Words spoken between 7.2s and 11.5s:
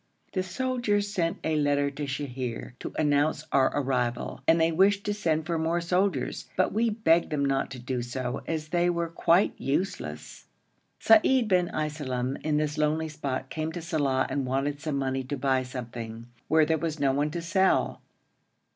them not to do so, as they were quite useless. Seid